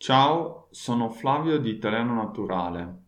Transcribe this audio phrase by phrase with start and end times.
[0.00, 3.02] Ciao, sono Flavio di Italiano Naturale.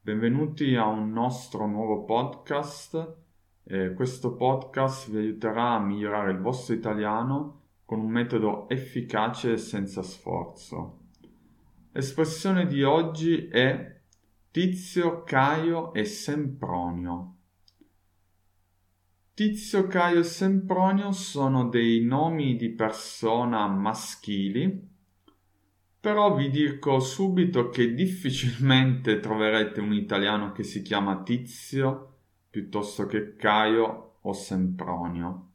[0.00, 3.16] Benvenuti a un nostro nuovo podcast.
[3.62, 9.56] Eh, questo podcast vi aiuterà a migliorare il vostro italiano con un metodo efficace e
[9.58, 11.00] senza sforzo.
[11.92, 14.00] L'espressione di oggi è
[14.50, 17.36] Tizio, Caio e Sempronio.
[19.34, 24.88] Tizio, Caio e Sempronio sono dei nomi di persona maschili
[26.00, 32.06] però vi dico subito che difficilmente troverete un italiano che si chiama Tizio
[32.48, 35.48] piuttosto che Caio o Sempronio.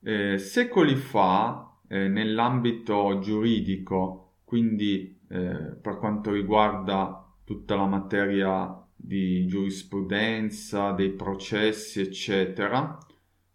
[0.00, 9.46] Eh, secoli fa, eh, nell'ambito giuridico, quindi eh, per quanto riguarda tutta la materia di
[9.46, 12.98] giurisprudenza, dei processi, eccetera,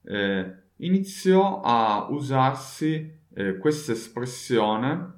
[0.03, 5.17] eh, iniziò a usarsi eh, questa espressione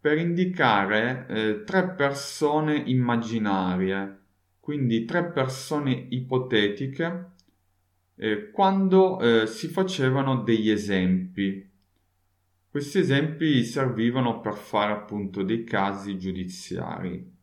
[0.00, 4.18] per indicare eh, tre persone immaginarie,
[4.58, 7.30] quindi tre persone ipotetiche,
[8.16, 11.68] eh, quando eh, si facevano degli esempi.
[12.70, 17.38] Questi esempi servivano per fare appunto dei casi giudiziari.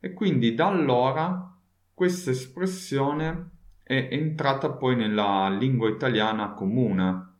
[0.00, 1.58] E quindi da allora
[1.92, 3.50] questa espressione
[3.82, 7.31] è entrata poi nella lingua italiana comune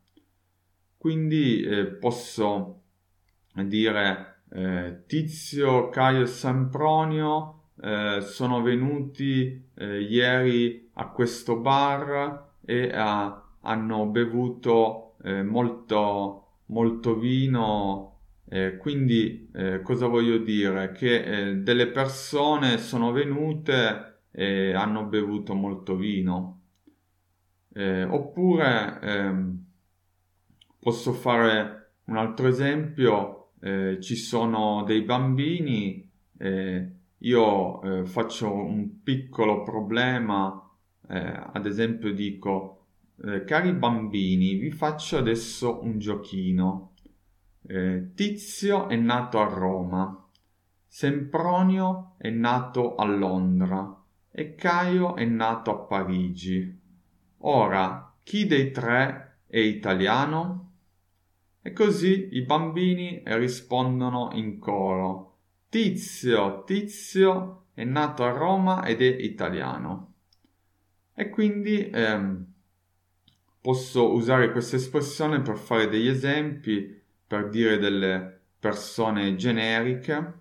[1.02, 2.82] quindi eh, posso
[3.56, 12.92] dire eh, Tizio, Caio e Sempronio eh, sono venuti eh, ieri a questo bar e
[12.92, 18.18] hanno bevuto eh, molto, molto vino.
[18.78, 19.50] quindi
[19.82, 20.92] cosa voglio dire?
[20.92, 26.60] Che delle persone sono venute e hanno bevuto molto vino.
[27.74, 29.71] oppure ehm,
[30.82, 39.00] Posso fare un altro esempio, eh, ci sono dei bambini, eh, io eh, faccio un
[39.00, 40.60] piccolo problema,
[41.08, 42.86] eh, ad esempio dico,
[43.24, 46.94] eh, cari bambini, vi faccio adesso un giochino.
[47.64, 50.28] Eh, Tizio è nato a Roma,
[50.84, 56.76] Sempronio è nato a Londra e Caio è nato a Parigi.
[57.38, 60.70] Ora, chi dei tre è italiano?
[61.64, 65.36] E così i bambini rispondono in coro.
[65.68, 70.12] Tizio, Tizio è nato a Roma ed è italiano.
[71.14, 72.52] E quindi ehm,
[73.60, 80.40] posso usare questa espressione per fare degli esempi, per dire delle persone generiche.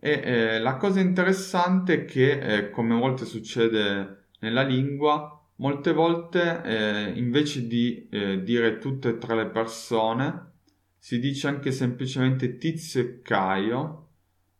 [0.00, 5.92] E eh, la cosa interessante è che, eh, come a volte succede nella lingua, Molte
[5.92, 10.54] volte eh, invece di eh, dire tutte e tre le persone,
[10.98, 14.08] si dice anche semplicemente Tizio e Caio,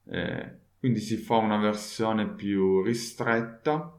[0.05, 3.99] eh, quindi si fa una versione più ristretta.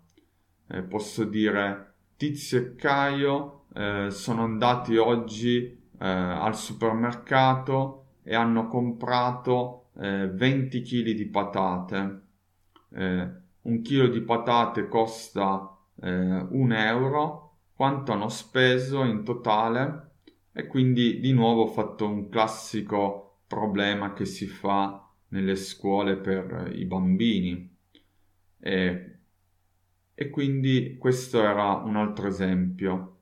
[0.66, 5.78] Eh, posso dire Tizio e Caio eh, sono andati oggi eh,
[6.08, 12.22] al supermercato e hanno comprato 20 kg di patate.
[12.94, 16.10] un chilo di patate costa eh,
[16.50, 20.12] un euro, quanto hanno speso in totale
[20.52, 26.72] e quindi di nuovo ho fatto un classico problema che si fa nelle scuole per
[26.76, 27.76] i bambini.
[28.60, 29.18] E,
[30.14, 33.18] e quindi questo era un altro esempio.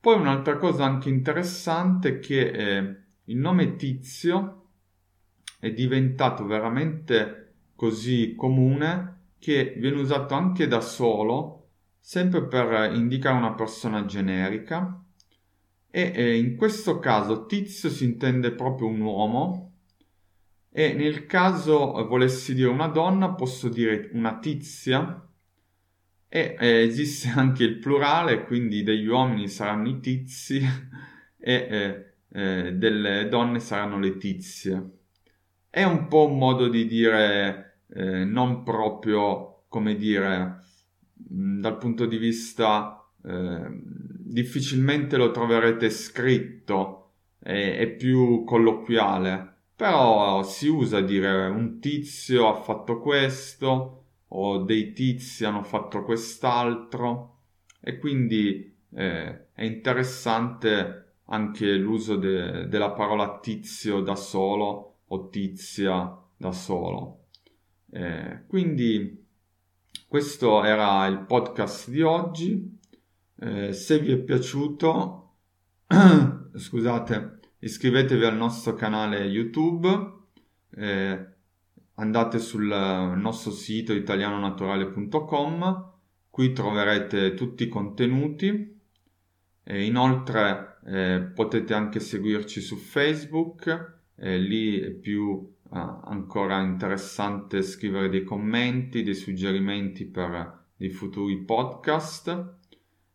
[0.00, 4.66] Poi un'altra cosa anche interessante è che eh, il nome Tizio
[5.58, 11.53] è diventato veramente così comune che viene usato anche da solo
[12.06, 15.02] sempre per indicare una persona generica.
[15.90, 19.72] E eh, in questo caso tizio si intende proprio un uomo.
[20.68, 25.26] E nel caso volessi dire una donna posso dire una tizia.
[26.28, 30.60] E eh, esiste anche il plurale quindi degli uomini saranno i tizi
[31.40, 34.90] e eh, delle donne saranno le tizie.
[35.70, 40.58] È un po' un modo di dire eh, non proprio come dire
[41.26, 50.68] dal punto di vista eh, difficilmente lo troverete scritto, è, è più colloquiale, però si
[50.68, 57.38] usa dire un tizio ha fatto questo o dei tizi hanno fatto quest'altro
[57.80, 66.16] e quindi eh, è interessante anche l'uso de- della parola tizio da solo o tizia
[66.36, 67.26] da solo.
[67.90, 69.23] Eh, quindi
[70.14, 72.78] questo era il podcast di oggi.
[73.36, 75.38] Eh, se vi è piaciuto,
[76.54, 80.12] scusate, iscrivetevi al nostro canale YouTube,
[80.76, 81.26] eh,
[81.94, 85.92] andate sul nostro sito italianonaturale.com,
[86.30, 88.80] qui troverete tutti i contenuti.
[89.64, 97.62] E inoltre eh, potete anche seguirci su Facebook, eh, lì è più eh, ancora interessante
[97.62, 102.56] scrivere dei commenti, dei suggerimenti per dei futuri podcast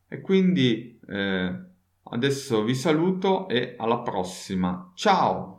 [0.07, 1.65] e quindi eh,
[2.03, 4.91] adesso vi saluto e alla prossima.
[4.95, 5.58] Ciao!